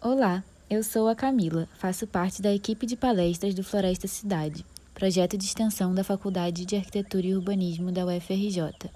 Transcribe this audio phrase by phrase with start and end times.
[0.00, 4.64] Olá, eu sou a Camila, faço parte da equipe de palestras do Floresta Cidade,
[4.94, 8.90] projeto de extensão da Faculdade de Arquitetura e Urbanismo da UFRJ.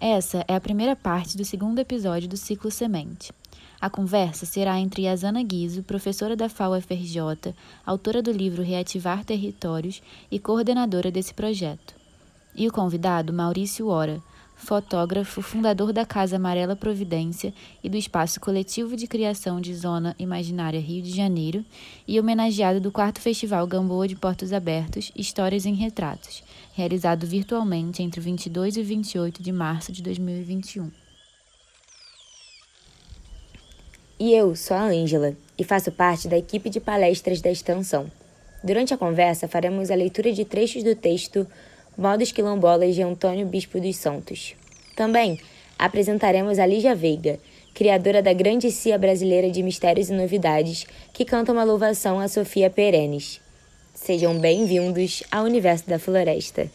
[0.00, 3.32] Essa é a primeira parte do segundo episódio do ciclo Semente.
[3.80, 7.54] A conversa será entre Yasana Guizo, professora da FAO-FRJ,
[7.86, 11.94] autora do livro Reativar Territórios e coordenadora desse projeto,
[12.56, 14.20] e o convidado Maurício Ora,
[14.54, 17.52] fotógrafo, fundador da Casa Amarela Providência
[17.82, 21.64] e do Espaço Coletivo de Criação de Zona Imaginária Rio de Janeiro,
[22.06, 26.42] e homenageado do quarto Festival Gamboa de Portos Abertos Histórias em Retratos,
[26.74, 30.90] realizado virtualmente entre 22 e 28 de março de 2021.
[34.18, 38.10] E eu sou a Ângela e faço parte da equipe de palestras da extensão.
[38.62, 41.46] Durante a conversa, faremos a leitura de trechos do texto
[41.96, 44.56] Modos Quilombolas de Antônio Bispo dos Santos.
[44.96, 45.38] Também
[45.78, 47.38] apresentaremos a Lígia Veiga,
[47.72, 52.68] criadora da grande cia brasileira de mistérios e novidades, que canta uma louvação a Sofia
[52.68, 53.40] Perenes.
[53.94, 56.68] Sejam bem-vindos ao universo da floresta.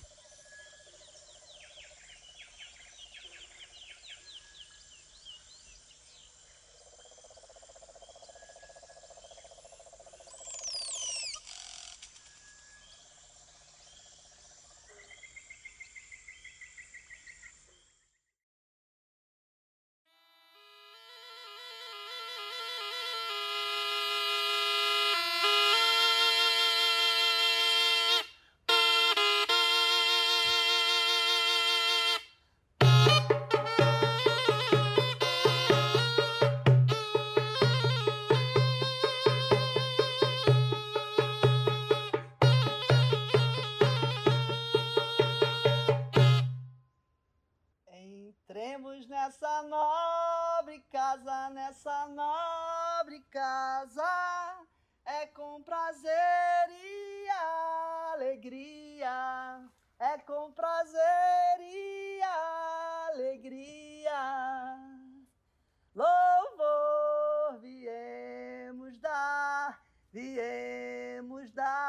[71.30, 71.89] Viemos dar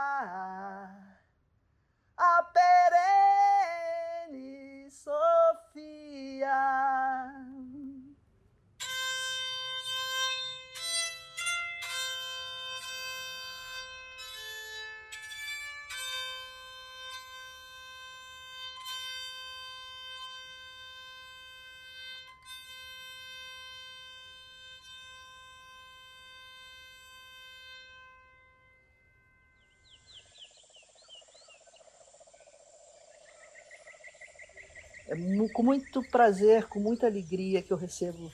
[35.10, 38.30] É com muito prazer, com muita alegria que eu recebo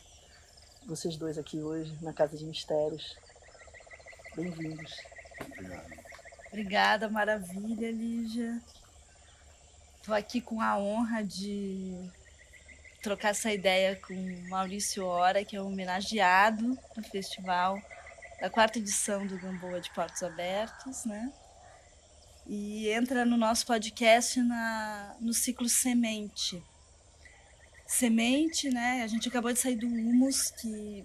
[0.87, 3.17] vocês dois aqui hoje na Casa de Mistérios.
[4.37, 4.95] Bem-vindos.
[6.49, 8.61] Obrigada, maravilha, Lígia.
[9.97, 12.11] Estou aqui com a honra de
[13.03, 14.15] trocar essa ideia com
[14.51, 17.81] Maurício Ora, que é homenageado no festival
[18.39, 21.33] da quarta edição do Gamboa de Portos Abertos, né?
[22.49, 26.63] E entra no nosso podcast na, no ciclo Semente.
[27.87, 29.03] Semente, né?
[29.03, 31.05] A gente acabou de sair do Humus, que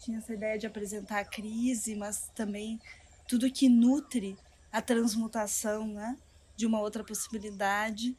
[0.00, 2.80] tinha essa ideia de apresentar a crise, mas também
[3.28, 4.36] tudo que nutre
[4.70, 6.16] a transmutação, né?
[6.56, 8.16] De uma outra possibilidade,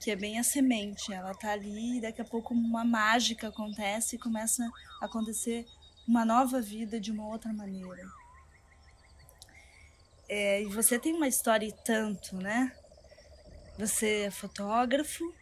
[0.00, 1.12] que é bem a semente.
[1.12, 4.68] Ela está ali e daqui a pouco uma mágica acontece e começa
[5.00, 5.66] a acontecer
[6.06, 8.06] uma nova vida de uma outra maneira.
[10.28, 12.72] É, e você tem uma história e tanto, né?
[13.78, 15.32] Você é fotógrafo,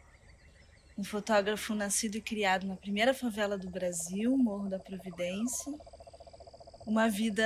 [0.97, 5.73] um fotógrafo nascido e criado na primeira favela do Brasil, Morro da Providência.
[6.85, 7.43] Uma vida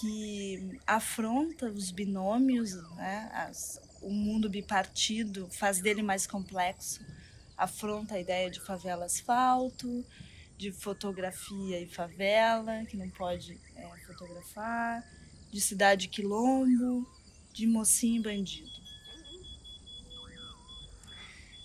[0.00, 3.30] que afronta os binômios, né?
[3.32, 7.00] As, o mundo bipartido faz dele mais complexo,
[7.56, 10.04] afronta a ideia de favela asfalto,
[10.58, 15.04] de fotografia e favela, que não pode é, fotografar
[15.50, 17.06] de cidade quilombo,
[17.52, 18.70] de mocinho bandido.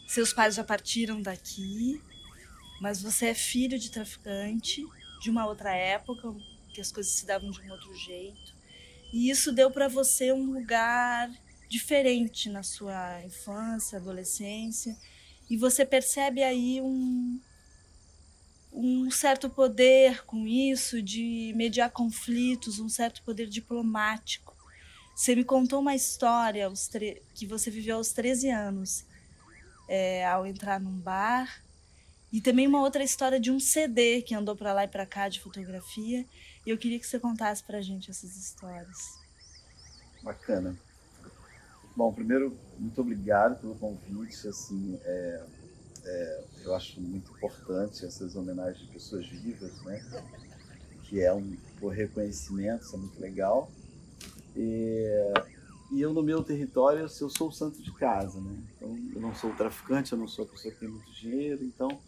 [0.08, 2.02] Seus pais já partiram daqui,
[2.82, 4.86] mas você é filho de traficante
[5.22, 6.34] de uma outra época,
[6.74, 8.54] que as coisas se davam de um outro jeito.
[9.12, 11.32] E isso deu para você um lugar
[11.68, 14.96] diferente na sua infância, adolescência,
[15.50, 17.40] e você percebe aí um,
[18.76, 24.54] um certo poder com isso de mediar conflitos, um certo poder diplomático.
[25.16, 26.70] Você me contou uma história
[27.34, 29.06] que você viveu aos 13 anos,
[29.88, 31.64] é, ao entrar num bar,
[32.34, 35.30] e também uma outra história de um CD que andou para lá e para cá
[35.30, 36.26] de fotografia,
[36.66, 38.98] E eu queria que você contasse para gente essas histórias.
[40.22, 40.76] Bacana.
[41.96, 44.48] Bom, primeiro, muito obrigado pelo convite.
[44.48, 45.44] Assim, é,
[46.06, 50.04] é, eu acho muito importante essas homenagens de pessoas vivas, né?
[51.04, 51.56] Que é um,
[51.88, 53.72] reconhecimento, isso é muito legal.
[54.56, 55.06] E,
[55.92, 58.64] e eu no meu território, eu sou o santo de casa, né?
[58.76, 62.00] Então, eu não sou traficante, eu não sou a pessoa que tem muito dinheiro, então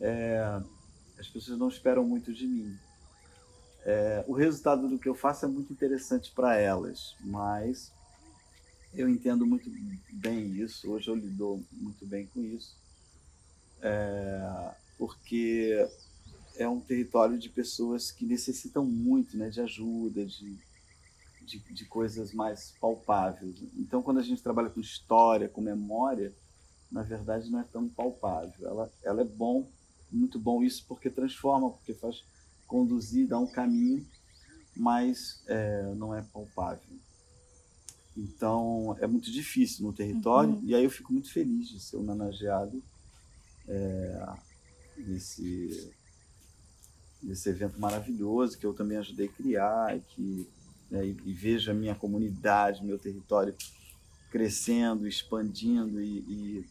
[0.00, 0.60] é,
[1.18, 2.76] as pessoas não esperam muito de mim.
[3.84, 7.90] É, o resultado do que eu faço é muito interessante para elas, mas
[8.92, 9.70] eu entendo muito
[10.12, 10.90] bem isso.
[10.90, 12.76] Hoje eu lido muito bem com isso,
[13.82, 15.88] é, porque
[16.56, 20.58] é um território de pessoas que necessitam muito né, de ajuda, de,
[21.42, 23.56] de, de, coisas mais palpáveis.
[23.76, 26.32] Então, quando a gente trabalha com história, com memória,
[26.90, 28.66] na verdade não é tão palpável.
[28.66, 29.68] Ela, ela é bom,
[30.10, 32.24] muito bom isso, porque transforma, porque faz
[32.66, 34.04] conduzir, dar um caminho,
[34.76, 36.98] mas é, não é palpável.
[38.16, 40.62] Então, é muito difícil no território, uhum.
[40.64, 42.82] e aí eu fico muito feliz de ser homenageado
[43.68, 44.26] é,
[44.96, 45.92] nesse,
[47.46, 50.48] evento maravilhoso que eu também ajudei a criar e que
[50.90, 53.54] né, e, e vejo a minha comunidade, meu território
[54.30, 56.66] crescendo, expandindo e, e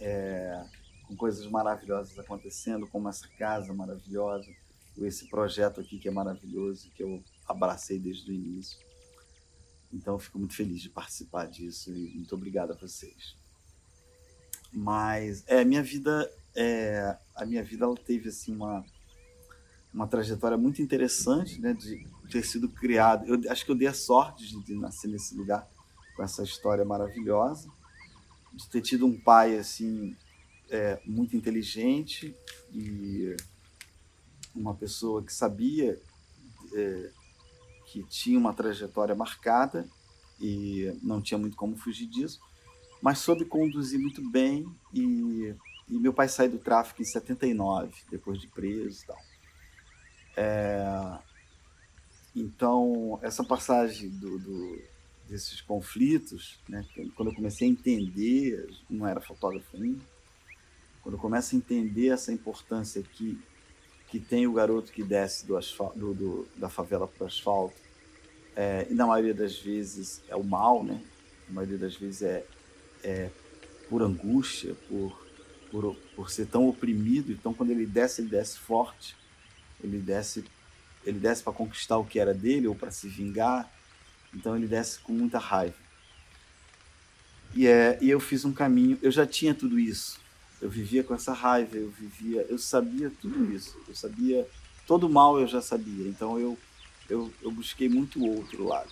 [0.00, 0.64] é,
[1.06, 4.50] com coisas maravilhosas acontecendo, como essa casa maravilhosa,
[4.98, 8.78] esse projeto aqui que é maravilhoso, que eu abracei desde o início.
[9.92, 13.36] Então, fico muito feliz de participar disso e muito obrigado a vocês.
[14.72, 18.84] Mas, é, minha vida, é, a minha vida ela teve assim uma
[19.92, 23.26] uma trajetória muito interessante, né, de ter sido criado.
[23.26, 25.68] Eu acho que eu dei a sorte de, de nascer nesse lugar
[26.16, 27.68] com essa história maravilhosa,
[28.52, 30.16] de ter tido um pai assim
[30.70, 32.34] é, muito inteligente
[32.72, 33.36] e
[34.54, 36.00] uma pessoa que sabia
[36.74, 37.10] é,
[37.86, 39.86] que tinha uma trajetória marcada
[40.40, 42.40] e não tinha muito como fugir disso,
[43.02, 44.64] mas soube conduzir muito bem
[44.94, 45.54] e,
[45.88, 49.18] e meu pai saiu do tráfico em 79, depois de preso e tal.
[50.36, 51.18] É,
[52.34, 54.82] então, essa passagem do, do,
[55.28, 60.00] desses conflitos, né, quando eu comecei a entender, não era fotógrafo ainda,
[61.02, 63.38] quando eu começo a entender essa importância que
[64.12, 67.74] que tem o garoto que desce do asfalto, do, do, da favela para o asfalto,
[68.54, 71.02] é, e na maioria das vezes é o mal, né?
[71.48, 72.44] Na maioria das vezes é,
[73.02, 73.30] é
[73.88, 75.26] por angústia, por,
[75.70, 77.32] por, por ser tão oprimido.
[77.32, 79.16] Então, quando ele desce, ele desce forte,
[79.82, 80.44] ele desce,
[81.04, 83.70] ele desce para conquistar o que era dele ou para se vingar.
[84.34, 85.76] Então, ele desce com muita raiva.
[87.54, 90.18] E, é, e eu fiz um caminho, eu já tinha tudo isso,
[90.58, 94.48] eu vivia com essa raiva, eu vivia, eu sabia tudo isso, eu sabia
[94.86, 96.58] todo mal eu já sabia, então eu
[97.08, 98.90] eu, eu busquei muito outro lado.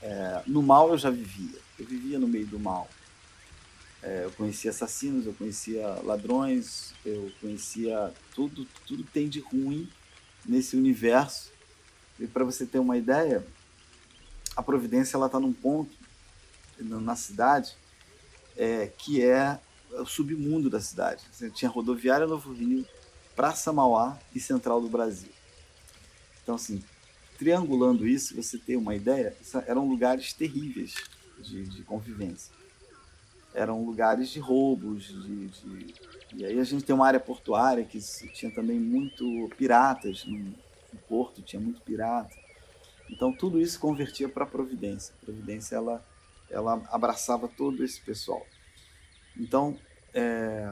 [0.00, 2.88] É, no mal eu já vivia, eu vivia no meio do mal.
[4.02, 9.88] É, eu conhecia assassinos, eu conhecia ladrões, eu conhecia tudo, tudo que tem de ruim
[10.46, 11.50] nesse universo.
[12.18, 13.44] E para você ter uma ideia,
[14.56, 15.96] a Providência ela está num ponto
[16.80, 17.76] na cidade
[18.56, 19.58] é, que é
[19.90, 21.24] o submundo da cidade.
[21.32, 22.86] Você tinha rodoviária Novo Rio,
[23.34, 25.30] Praça Mauá e Central do Brasil.
[26.42, 26.82] Então, assim,
[27.38, 29.34] triangulando isso, você tem uma ideia,
[29.66, 30.94] eram lugares terríveis
[31.38, 32.52] de, de convivência.
[33.54, 35.94] Eram lugares de roubos, de, de,
[36.34, 37.98] e aí a gente tem uma área portuária que
[38.34, 42.34] tinha também muito piratas no, no porto, tinha muito pirata.
[43.08, 45.14] Então tudo isso convertia para a Providência.
[45.22, 46.04] A Providência ela,
[46.50, 48.44] ela abraçava todo esse pessoal.
[49.36, 49.78] Então,
[50.12, 50.68] é,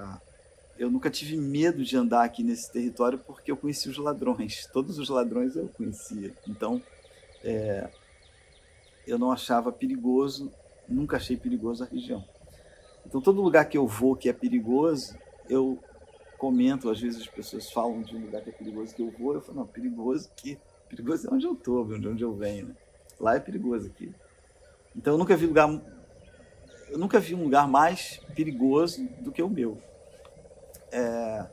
[0.78, 4.66] eu nunca tive medo de andar aqui nesse território porque eu conhecia os ladrões.
[4.73, 6.35] Todos os ladrões eu conhecia.
[6.47, 6.83] Então,
[7.42, 7.88] é,
[9.06, 10.52] eu não achava perigoso,
[10.88, 12.25] nunca achei perigoso a região.
[13.06, 15.16] Então, todo lugar que eu vou que é perigoso,
[15.49, 15.78] eu
[16.38, 16.90] comento.
[16.90, 19.40] Às vezes as pessoas falam de um lugar que é perigoso que eu vou, eu
[19.40, 22.66] falo, não, perigoso que perigoso é onde eu estou, de onde eu venho.
[22.66, 22.75] Né?
[23.18, 24.12] Lá é perigoso aqui.
[24.95, 25.68] Então, eu nunca vi lugar
[26.88, 29.78] eu nunca vi um lugar mais perigoso do que o meu.
[30.96, 31.46] É,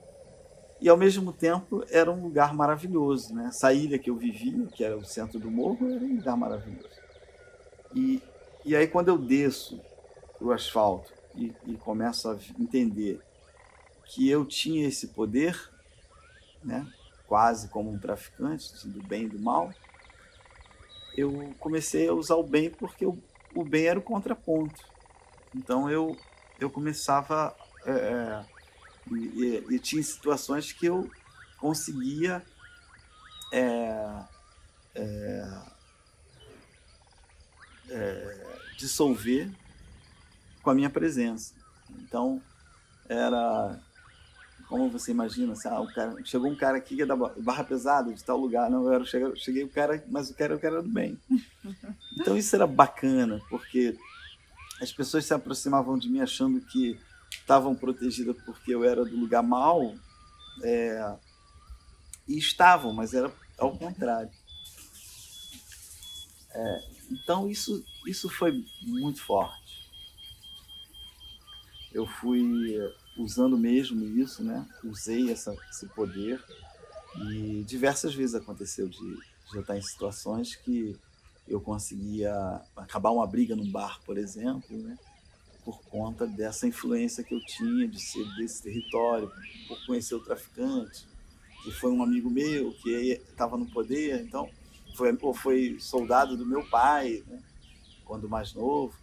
[0.79, 3.47] e ao mesmo tempo era um lugar maravilhoso, né?
[3.47, 7.01] Essa ilha que eu vivia, que era o centro do morro, era um lugar maravilhoso.
[7.93, 8.23] E,
[8.63, 9.81] e aí quando eu desço
[10.39, 13.19] o asfalto e, e começo a entender
[14.05, 15.69] que eu tinha esse poder,
[16.63, 16.87] né?
[17.27, 19.73] Quase como um traficante do bem e do mal,
[21.17, 23.17] eu comecei a usar o bem porque o,
[23.53, 24.81] o bem era o contraponto.
[25.53, 26.15] Então eu,
[26.61, 27.53] eu começava.
[27.85, 28.52] É,
[29.11, 31.09] e, e, tinha situações que eu
[31.57, 32.41] conseguia
[33.51, 34.23] é,
[34.95, 35.61] é,
[37.89, 39.51] é, dissolver
[40.61, 41.53] com a minha presença.
[41.89, 42.41] Então,
[43.07, 43.79] era
[44.67, 47.63] como você imagina, assim, ah, o cara, chegou um cara aqui que é da barra
[47.63, 50.59] pesada, de tal lugar, não, eu era, cheguei, cheguei o cara, mas o cara, o
[50.59, 51.15] cara era do bem.
[52.19, 53.95] Então isso era bacana, porque
[54.81, 56.99] as pessoas se aproximavam de mim achando que
[57.35, 59.93] estavam protegidas porque eu era do lugar mal,
[60.61, 61.17] é,
[62.27, 64.31] e estavam, mas era ao contrário.
[66.51, 69.91] É, então isso, isso foi muito forte.
[71.91, 72.79] Eu fui
[73.17, 74.67] usando mesmo isso, né?
[74.83, 76.43] Usei essa, esse poder
[77.27, 80.99] e diversas vezes aconteceu de, de eu estar em situações que
[81.47, 82.33] eu conseguia
[82.75, 84.97] acabar uma briga num bar, por exemplo, né?
[85.63, 89.31] Por conta dessa influência que eu tinha de ser desse território,
[89.67, 91.07] por conhecer o traficante,
[91.63, 94.49] que foi um amigo meu que estava no poder, então
[94.95, 97.41] foi foi soldado do meu pai, né?
[98.05, 98.93] quando mais novo.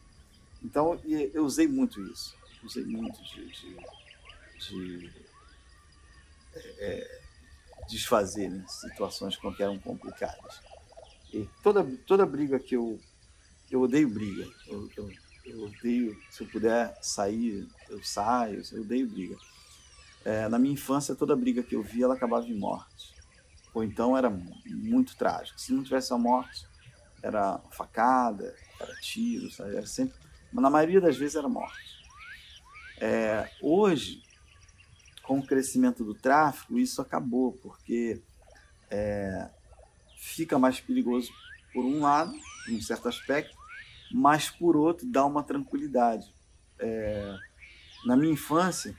[0.62, 3.76] Então eu usei muito isso, usei muito de, de
[4.61, 5.11] de
[6.55, 7.21] é,
[7.88, 10.61] desfazer né, situações que eram complicadas.
[11.33, 12.99] E toda, toda briga que eu.
[13.71, 14.50] Eu odeio briga.
[14.67, 15.11] Eu, eu,
[15.50, 19.37] eu odeio, se eu puder sair, eu saio, eu odeio briga.
[20.25, 23.14] É, na minha infância, toda briga que eu via, ela acabava em morte.
[23.75, 24.30] Ou então era
[24.66, 25.61] muito trágico.
[25.61, 26.66] Se não tivesse a morte,
[27.23, 29.76] era facada, era tiro, sabe?
[29.76, 30.14] Era sempre...
[30.52, 32.00] Mas na maioria das vezes era morte.
[33.00, 34.23] É, hoje,
[35.23, 38.21] com o crescimento do tráfego, isso acabou, porque
[38.90, 39.49] é,
[40.16, 41.33] fica mais perigoso
[41.73, 42.35] por um lado,
[42.69, 43.57] em um certo aspecto,
[44.12, 46.35] mas por outro dá uma tranquilidade.
[46.79, 47.37] É,
[48.05, 48.97] na minha infância,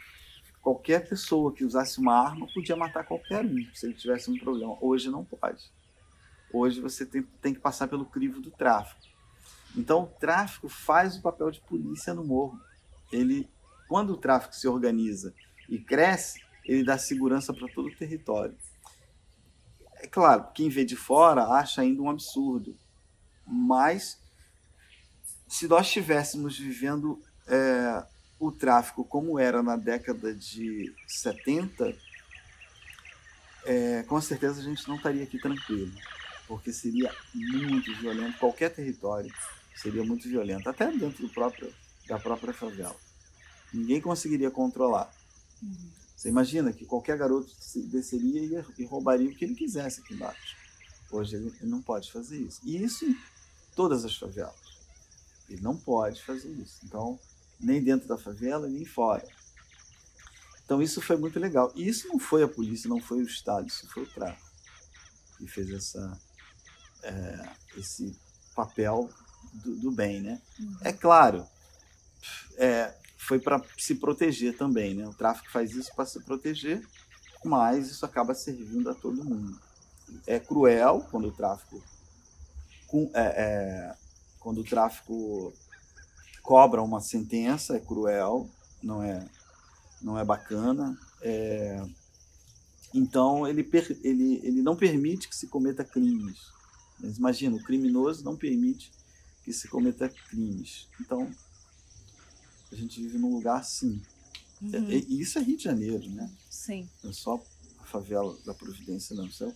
[0.62, 4.78] qualquer pessoa que usasse uma arma podia matar qualquer um se ele tivesse um problema.
[4.80, 5.72] Hoje não pode.
[6.54, 9.02] Hoje você tem, tem que passar pelo crivo do tráfico.
[9.76, 12.60] Então o tráfico faz o papel de polícia no morro.
[13.12, 13.50] Ele,
[13.88, 15.34] quando o tráfico se organiza
[15.70, 18.56] e cresce, ele dá segurança para todo o território.
[19.96, 22.76] É claro, quem vê de fora acha ainda um absurdo,
[23.46, 24.21] mas
[25.52, 28.06] se nós estivéssemos vivendo é,
[28.40, 31.94] o tráfico como era na década de 70,
[33.66, 35.92] é, com certeza a gente não estaria aqui tranquilo,
[36.48, 39.30] porque seria muito violento, qualquer território
[39.76, 41.70] seria muito violento, até dentro próprio,
[42.08, 42.96] da própria favela.
[43.74, 45.14] Ninguém conseguiria controlar.
[46.16, 47.52] Você imagina que qualquer garoto
[47.88, 50.56] desceria e roubaria o que ele quisesse aqui embaixo.
[51.12, 52.62] Hoje ele não pode fazer isso.
[52.64, 53.18] E isso em
[53.76, 54.61] todas as favelas.
[55.54, 56.80] Ele não pode fazer isso.
[56.84, 57.20] Então,
[57.60, 59.26] nem dentro da favela, nem fora.
[60.64, 61.72] Então, isso foi muito legal.
[61.76, 64.52] E isso não foi a polícia, não foi o Estado, isso foi o tráfico
[65.38, 66.20] que fez essa,
[67.04, 68.16] é, esse
[68.56, 69.10] papel
[69.54, 70.22] do, do bem.
[70.22, 70.42] Né?
[70.60, 70.78] Uhum.
[70.82, 71.46] É claro,
[72.58, 75.08] é, foi para se proteger também, né?
[75.08, 76.86] O tráfico faz isso para se proteger,
[77.44, 79.60] mas isso acaba servindo a todo mundo.
[80.28, 81.82] É cruel quando o tráfico
[83.14, 83.96] é, é,
[84.42, 85.54] quando o tráfico
[86.44, 88.50] cobra uma sentença, é cruel,
[88.84, 89.26] não é
[90.02, 90.98] não é bacana.
[91.22, 91.86] É,
[92.94, 93.70] então ele,
[94.04, 96.40] ele, ele não permite que se cometa crimes.
[97.00, 98.92] Mas imagina, o criminoso não permite
[99.44, 100.88] que se cometa crimes.
[101.00, 101.32] Então
[102.72, 104.02] a gente vive num lugar assim.
[104.62, 104.90] Uhum.
[104.90, 106.32] E, isso é Rio de Janeiro, né?
[106.50, 106.90] Sim.
[107.04, 107.44] Não é só
[107.80, 109.28] a favela da Providência, não.
[109.28, 109.54] Isso é,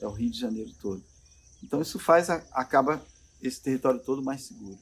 [0.00, 1.02] é o Rio de Janeiro todo.
[1.62, 3.04] Então isso faz, acaba
[3.42, 4.78] esse território todo mais seguro.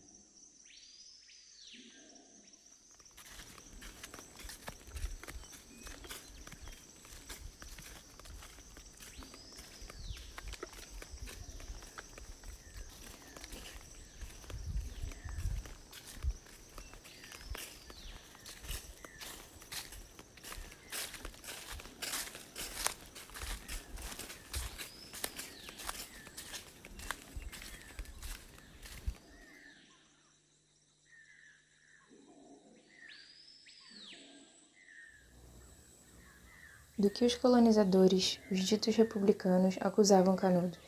[37.01, 40.79] Do que os colonizadores, os ditos republicanos, acusavam Canudos.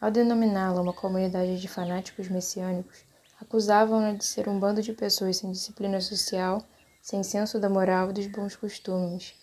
[0.00, 3.04] Ao denominá-la uma comunidade de fanáticos messiânicos,
[3.40, 6.62] acusavam-na de ser um bando de pessoas sem disciplina social,
[7.02, 9.34] sem senso da moral e dos bons costumes,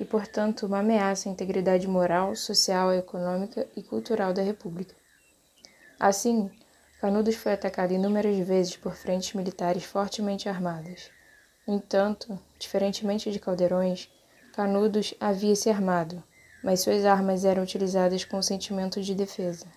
[0.00, 4.96] e, portanto, uma ameaça à integridade moral, social, econômica e cultural da República.
[6.00, 6.50] Assim,
[7.00, 11.12] Canudos foi atacado inúmeras vezes por frentes militares fortemente armadas.
[11.64, 14.10] No entanto, diferentemente de Caldeirões,
[14.58, 16.20] Canudos havia se armado,
[16.64, 19.68] mas suas armas eram utilizadas com sentimento de defesa.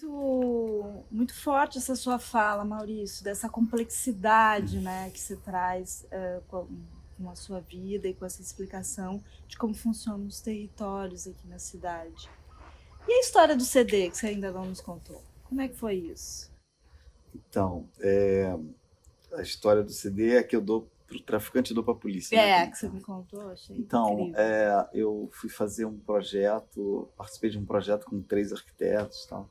[0.00, 6.68] Muito, muito forte essa sua fala, Maurício, dessa complexidade né, que você traz uh, com,
[7.16, 11.58] com a sua vida e com essa explicação de como funcionam os territórios aqui na
[11.58, 12.30] cidade.
[13.08, 15.20] E a história do CD, que você ainda não nos contou?
[15.44, 16.48] Como é que foi isso?
[17.34, 18.56] Então, é,
[19.32, 21.96] a história do CD é que eu dou para o traficante e dou para a
[21.96, 22.36] polícia.
[22.36, 22.70] É, né?
[22.70, 27.64] que você me contou, achei Então, é, eu fui fazer um projeto, participei de um
[27.64, 29.50] projeto com três arquitetos tal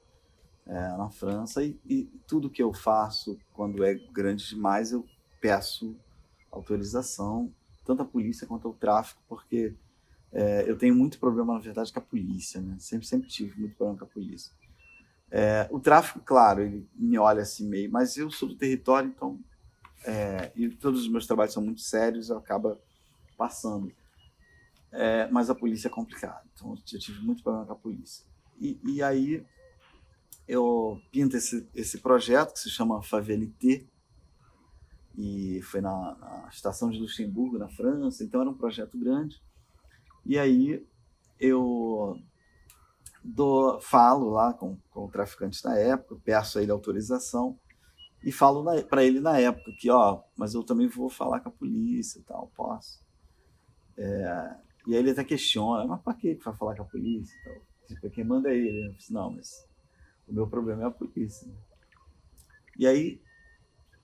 [0.67, 5.05] é, na França e, e, tudo que eu faço quando é grande demais eu
[5.39, 5.95] peço
[6.51, 7.51] autorização
[7.85, 9.73] tanto a polícia quanto ao tráfico porque
[10.31, 12.75] é, eu tenho muito problema na verdade com a polícia né?
[12.79, 14.51] Sempre sempre tive muito problema com a polícia.
[15.31, 19.39] É, o tráfico claro ele me olha assim meio mas eu sou do território então
[20.05, 22.79] é, e todos os meus trabalhos são muito sérios eu acaba
[23.37, 23.91] passando.
[24.91, 28.25] É, mas a polícia é complicado então eu tive muito problema com a polícia.
[28.59, 29.45] E, e aí
[30.47, 33.85] eu pinto esse, esse projeto que se chama Favelité,
[35.17, 39.41] e foi na, na, estação de Luxemburgo, na França, então era um projeto grande.
[40.23, 40.85] E aí
[41.39, 42.19] eu
[43.23, 47.59] dou, falo lá com, com o traficante na época, peço a ele autorização
[48.23, 51.51] e falo para ele na época que, ó, mas eu também vou falar com a
[51.51, 53.03] polícia e tal, posso.
[53.97, 54.55] É,
[54.85, 57.35] e aí ele até questiona, mas para que vai falar com a polícia?
[57.41, 58.87] Então, tipo, quem manda é ele.
[58.87, 59.67] Eu disse, não, mas
[60.27, 61.47] o meu problema é a polícia.
[62.77, 63.21] E aí,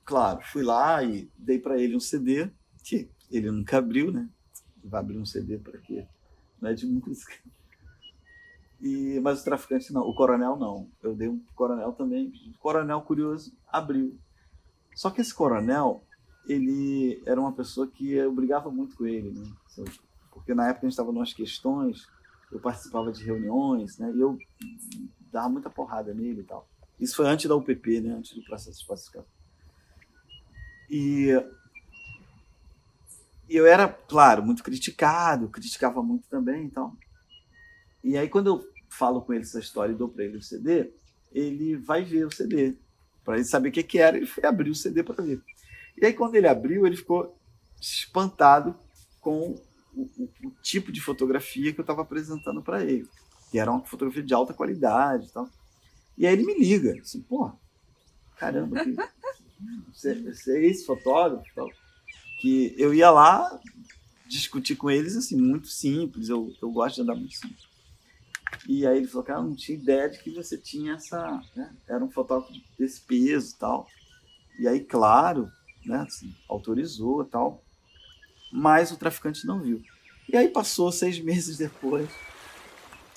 [0.06, 2.50] claro, fui lá e dei para ele um CD,
[2.84, 4.30] que ele nunca abriu, né?
[4.84, 6.08] Vai abrir um CD para quê?
[6.62, 7.34] Não é de música.
[8.82, 10.90] E, mas o traficante não, o coronel não.
[11.02, 12.34] Eu dei um coronel também.
[12.54, 14.20] O coronel curioso abriu.
[14.94, 16.04] Só que esse coronel,
[16.48, 19.50] ele era uma pessoa que eu brigava muito com ele, né?
[20.32, 22.06] Porque na época a gente estava nas questões,
[22.52, 24.12] eu participava de reuniões, né?
[24.14, 24.38] E eu
[25.34, 26.70] dava muita porrada nele e tal.
[27.00, 28.14] Isso foi antes da UPP, né?
[28.14, 29.28] Antes do processo de pacificação.
[30.90, 31.30] E,
[33.50, 36.96] eu era, claro, muito criticado, criticava muito também e tal.
[38.04, 40.92] E aí, quando eu falo com ele essa história e dou para ele o CD,
[41.32, 42.76] ele vai ver o CD.
[43.26, 45.42] Para ele saber o que, que era, ele foi abrir o CD para ver.
[45.98, 47.36] E aí, quando ele abriu, ele ficou
[47.82, 48.76] espantado
[49.20, 49.56] com
[49.96, 53.08] o, o, o tipo de fotografia que eu estava apresentando para ele
[53.54, 55.48] que era uma fotografia de alta qualidade e tal.
[56.18, 57.52] E aí ele me liga, assim, pô,
[58.36, 58.96] caramba, que,
[59.94, 61.70] você, você é esse fotógrafo tal.
[62.42, 63.62] Que eu ia lá
[64.28, 67.68] discutir com eles, assim, muito simples, eu, eu gosto de andar muito simples.
[68.68, 71.76] E aí ele falou, cara, eu não tinha ideia de que você tinha essa, né?
[71.88, 73.88] Era um fotógrafo desse peso e tal.
[74.58, 75.52] E aí, claro,
[75.86, 77.64] né, assim, autorizou e tal,
[78.52, 79.80] mas o traficante não viu.
[80.28, 82.10] E aí passou seis meses depois,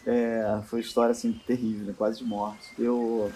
[0.06, 1.94] é, foi uma história assim terrível, né?
[1.96, 2.70] quase de morte.
[2.78, 3.32] Eu,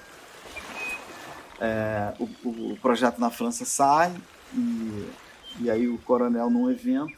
[1.61, 4.15] é, o, o, projeto na França sai
[4.55, 5.11] e,
[5.61, 7.13] e aí o coronel num evento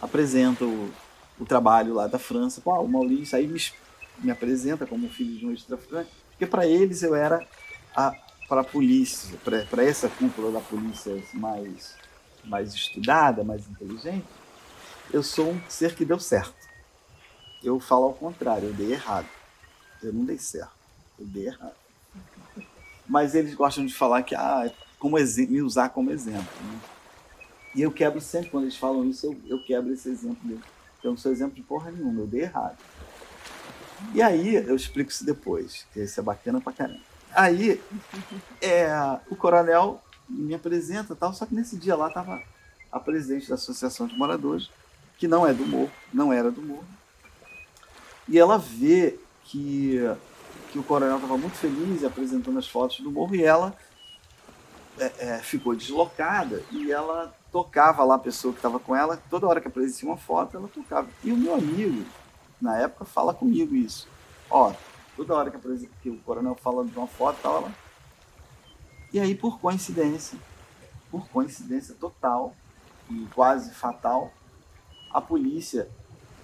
[0.00, 0.90] apresenta o,
[1.40, 2.60] o trabalho lá da França.
[2.60, 3.60] Pô, o Maurício aí me,
[4.20, 7.44] me apresenta como filho de um ex-traficante, porque para eles eu era
[8.48, 9.36] para a polícia,
[9.68, 12.00] para essa cúpula da polícia mais
[12.44, 14.26] mais estudada, mais inteligente,
[15.12, 16.61] eu sou um ser que deu certo
[17.62, 19.28] eu falo ao contrário, eu dei errado.
[20.02, 20.72] Eu não dei certo,
[21.18, 21.76] eu dei errado.
[23.06, 26.42] Mas eles gostam de falar que, ah, como me usar como exemplo.
[26.42, 26.80] Né?
[27.74, 30.64] E eu quebro sempre, quando eles falam isso, eu, eu quebro esse exemplo deles.
[31.02, 32.78] Eu não sou exemplo de porra nenhuma, eu dei errado.
[34.14, 37.00] E aí, eu explico isso depois, que isso é bacana pra caramba.
[37.32, 37.80] Aí,
[38.60, 38.90] é,
[39.30, 42.42] o coronel me apresenta tal, só que nesse dia lá tava
[42.90, 44.70] a presidente da Associação de Moradores,
[45.16, 46.84] que não é do morro, não era do morro,
[48.28, 49.98] e ela vê que,
[50.70, 53.76] que o coronel estava muito feliz apresentando as fotos do morro e ela
[54.98, 59.46] é, é, ficou deslocada e ela tocava lá a pessoa que estava com ela, toda
[59.46, 61.08] hora que aparecia uma foto, ela tocava.
[61.22, 62.04] E o meu amigo,
[62.60, 64.08] na época, fala comigo isso.
[64.48, 64.72] Ó,
[65.16, 67.72] toda hora que, que o coronel fala de uma foto, tava lá.
[69.12, 70.38] E aí, por coincidência,
[71.10, 72.54] por coincidência total
[73.10, 74.32] e quase fatal,
[75.12, 75.88] a polícia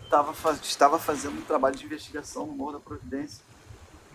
[0.09, 3.45] tava, estava fazendo um trabalho de investigação no Morro da Providência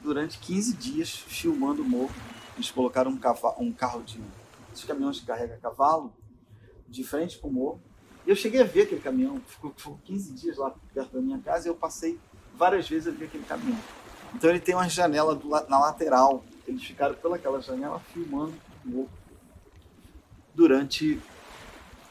[0.02, 2.14] durante 15 dias, filmando o morro.
[2.56, 4.20] Eles colocaram um, cavalo, um carro de.
[4.72, 6.14] esses caminhões que carrega cavalo,
[6.88, 7.82] de frente para o morro.
[8.26, 11.40] E eu cheguei a ver aquele caminhão, ficou, ficou 15 dias lá perto da minha
[11.40, 12.20] casa e eu passei
[12.56, 13.80] várias vezes a ver aquele caminhão.
[14.34, 16.44] Então ele tem uma janela do, na lateral.
[16.68, 18.54] Eles ficaram pelaquela janela filmando
[18.86, 19.10] o morro
[20.54, 21.20] durante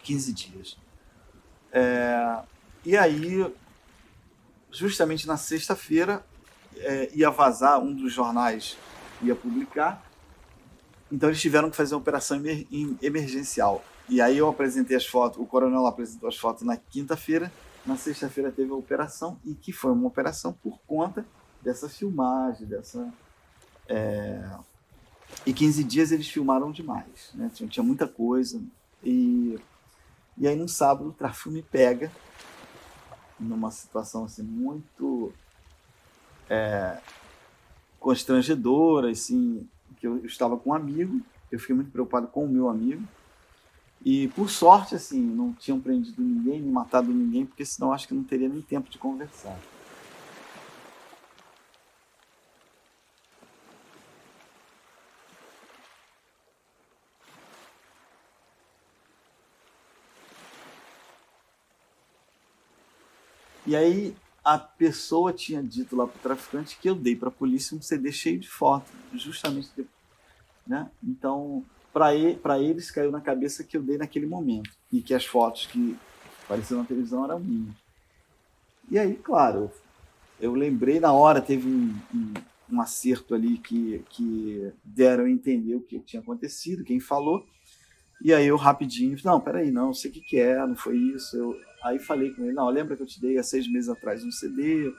[0.02, 0.78] 15 dias.
[1.70, 2.42] É,
[2.84, 3.46] e aí,
[4.72, 6.24] justamente na sexta-feira,
[6.76, 8.76] é, ia vazar, um dos jornais
[9.20, 10.02] ia publicar.
[11.10, 12.66] Então eles tiveram que fazer uma operação emer
[13.02, 13.84] emergencial.
[14.08, 17.52] E aí eu apresentei as fotos, o coronel apresentou as fotos na quinta-feira,
[17.84, 21.24] na sexta-feira teve a operação, e que foi uma operação por conta
[21.60, 23.12] dessa filmagem, dessa.
[23.88, 24.42] É...
[25.46, 27.50] E 15 dias eles filmaram demais, né?
[27.54, 28.60] tinha, tinha muita coisa.
[29.02, 29.58] E,
[30.36, 32.10] e aí no sábado o tráfico me pega
[33.42, 35.32] numa situação assim muito
[36.48, 36.98] é,
[37.98, 39.66] constrangedora, assim,
[39.98, 43.02] que eu, estava com um amigo, eu fiquei muito preocupado com o meu amigo,
[44.04, 48.14] e por sorte, assim, não tinham prendido ninguém, nem matado ninguém, porque senão acho que
[48.14, 49.56] não teria nem tempo de conversar.
[63.72, 67.32] E aí a pessoa tinha dito lá para o traficante que eu dei para a
[67.32, 69.70] polícia um CD cheio de fotos, justamente,
[70.66, 70.90] né?
[71.02, 75.24] Então, para ele, eles caiu na cabeça que eu dei naquele momento e que as
[75.24, 75.96] fotos que
[76.44, 77.74] apareceram na televisão eram minhas.
[78.90, 79.70] E aí, claro,
[80.38, 82.34] eu lembrei na hora, teve um, um,
[82.72, 87.46] um acerto ali que, que deram a entender o que tinha acontecido, quem falou.
[88.24, 91.36] E aí eu rapidinho, não, peraí, não, sei o que, que é, não foi isso.
[91.36, 94.24] Eu, Aí falei com ele, não, lembra que eu te dei há seis meses atrás
[94.24, 94.94] um CD,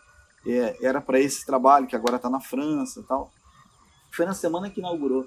[0.45, 3.31] é, era para esse trabalho que agora está na França e tal.
[4.11, 5.25] Foi na semana que inaugurou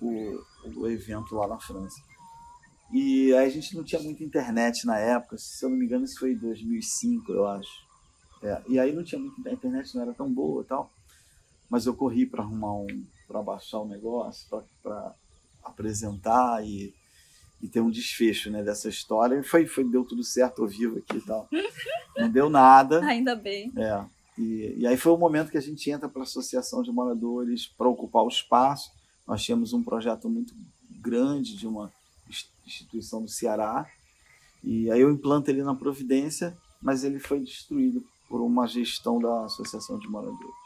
[0.00, 0.42] o,
[0.76, 2.02] o evento lá na França.
[2.92, 6.04] E aí a gente não tinha muita internet na época, se eu não me engano
[6.04, 7.86] isso foi em 2005, eu acho.
[8.42, 10.90] É, e aí não tinha muita a internet, não era tão boa e tal.
[11.70, 14.48] Mas eu corri para arrumar um, para baixar o negócio,
[14.82, 15.14] para
[15.64, 16.92] apresentar e
[17.60, 19.36] e ter um desfecho né, dessa história.
[19.36, 21.48] E foi, foi, deu tudo certo ao vivo aqui e tal.
[22.16, 23.04] Não deu nada.
[23.06, 23.72] Ainda bem.
[23.76, 24.04] É.
[24.38, 27.66] E, e aí foi o momento que a gente entra para a Associação de Moradores
[27.66, 28.90] para ocupar o espaço.
[29.26, 30.54] Nós tínhamos um projeto muito
[31.00, 31.90] grande de uma
[32.66, 33.88] instituição do Ceará.
[34.62, 39.44] E aí eu implanto ele na Providência, mas ele foi destruído por uma gestão da
[39.44, 40.65] Associação de Moradores.